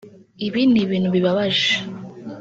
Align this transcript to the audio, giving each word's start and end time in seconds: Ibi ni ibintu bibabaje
Ibi 0.47 0.61
ni 0.71 0.79
ibintu 0.85 1.09
bibabaje 1.15 1.69